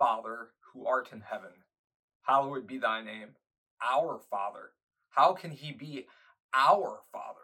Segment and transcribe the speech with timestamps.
[0.00, 1.50] art in heaven,
[2.22, 3.36] hallowed be thy name.
[3.82, 4.70] Our Father.
[5.10, 6.06] How can he be
[6.54, 7.38] our Father?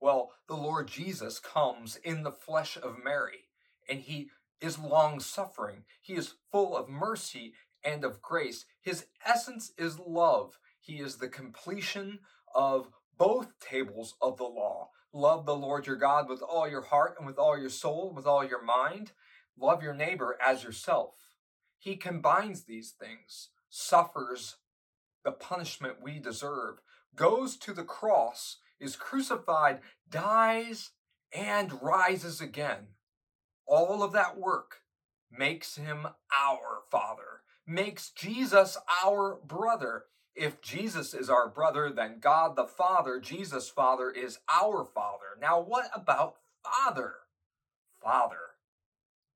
[0.00, 3.48] Well, the Lord Jesus comes in the flesh of Mary,
[3.88, 4.30] and he
[4.60, 5.84] is long suffering.
[6.00, 8.64] He is full of mercy and of grace.
[8.82, 10.58] His essence is love.
[10.80, 12.20] He is the completion
[12.54, 14.90] of both tables of the law.
[15.12, 18.16] Love the Lord your God with all your heart and with all your soul, and
[18.16, 19.12] with all your mind.
[19.58, 21.14] Love your neighbor as yourself.
[21.84, 24.56] He combines these things, suffers
[25.22, 26.80] the punishment we deserve,
[27.14, 30.92] goes to the cross, is crucified, dies,
[31.30, 32.86] and rises again.
[33.66, 34.76] All of that work
[35.30, 40.04] makes him our Father, makes Jesus our brother.
[40.34, 45.36] If Jesus is our brother, then God the Father, Jesus Father, is our Father.
[45.38, 47.16] Now, what about Father?
[48.02, 48.53] Father.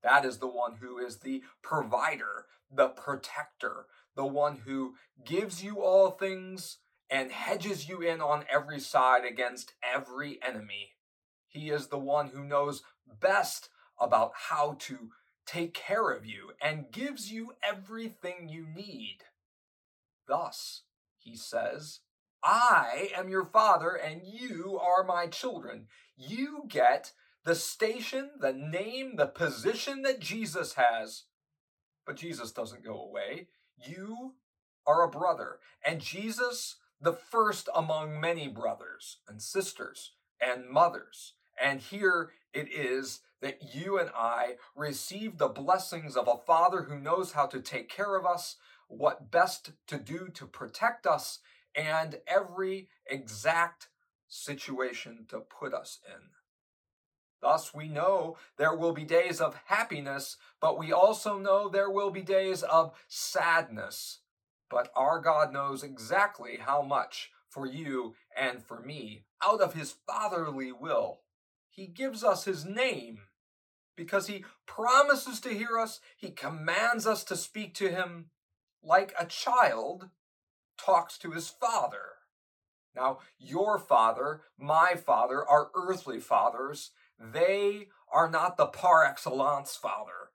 [0.02, 5.80] That is the one who is the provider, the protector, the one who gives you
[5.80, 6.78] all things
[7.10, 10.92] and hedges you in on every side against every enemy.
[11.48, 12.82] He is the one who knows
[13.20, 15.10] best about how to
[15.46, 19.19] take care of you and gives you everything you need.
[20.26, 20.82] Thus,
[21.16, 22.00] he says,
[22.44, 25.86] I am your father and you are my children.
[26.16, 27.12] You get
[27.44, 31.25] the station, the name, the position that Jesus has.
[32.06, 33.48] But Jesus doesn't go away.
[33.77, 34.34] You
[34.86, 41.34] are a brother, and Jesus, the first among many brothers and sisters and mothers.
[41.62, 46.98] And here it is that you and I receive the blessings of a Father who
[46.98, 48.56] knows how to take care of us,
[48.89, 51.41] what best to do to protect us,
[51.75, 53.89] and every exact
[54.27, 56.31] situation to put us in.
[57.48, 62.10] Thus, we know there will be days of happiness, but we also know there will
[62.10, 64.20] be days of sadness.
[64.69, 69.94] But our God knows exactly how much for you and for me out of his
[70.06, 71.20] fatherly will.
[71.70, 73.20] He gives us his name
[73.97, 78.26] because he promises to hear us, he commands us to speak to him
[78.82, 80.10] like a child
[80.76, 82.19] talks to his father.
[82.94, 90.31] Now, your father, my father, our earthly fathers, they are not the par excellence Father.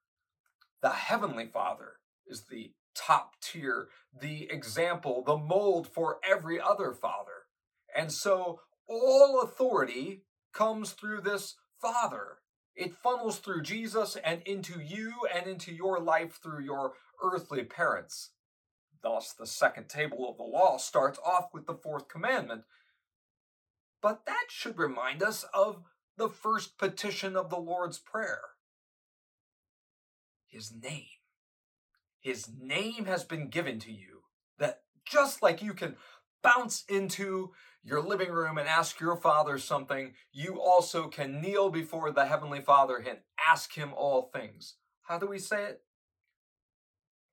[0.81, 1.93] The Heavenly Father
[2.27, 3.87] is the top tier,
[4.19, 7.47] the example, the mold for every other Father.
[7.95, 10.23] And so all authority
[10.53, 12.37] comes through this Father.
[12.75, 18.31] It funnels through Jesus and into you and into your life through your earthly parents.
[19.01, 22.63] Thus, the second table of the law starts off with the fourth commandment.
[24.01, 25.83] But that should remind us of
[26.17, 28.41] the first petition of the Lord's Prayer.
[30.47, 31.05] His name.
[32.19, 34.21] His name has been given to you
[34.59, 35.95] that just like you can
[36.41, 37.51] bounce into
[37.83, 42.61] your living room and ask your father something, you also can kneel before the Heavenly
[42.61, 43.19] Father and
[43.49, 44.75] ask Him all things.
[45.03, 45.81] How do we say it?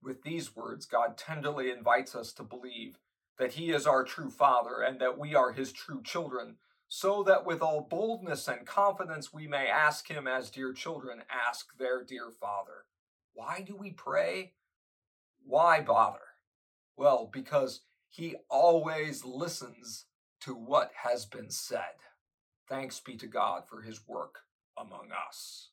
[0.02, 2.98] With these words, God tenderly invites us to believe
[3.38, 6.56] that He is our true Father and that we are His true children
[6.92, 11.68] so that with all boldness and confidence we may ask him as dear children ask
[11.78, 12.84] their dear Father.
[13.32, 14.54] Why do we pray?
[15.46, 16.18] Why bother?
[16.96, 20.06] Well, because he always listens
[20.40, 21.94] to what has been said.
[22.68, 24.40] Thanks be to God for his work
[24.76, 25.68] among us.